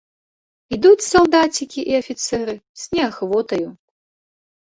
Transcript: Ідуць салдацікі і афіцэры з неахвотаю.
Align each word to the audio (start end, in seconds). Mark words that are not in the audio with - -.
Ідуць 0.75 1.07
салдацікі 1.13 1.79
і 1.91 1.99
афіцэры 2.01 2.55
з 2.85 2.97
неахвотаю. 2.97 3.69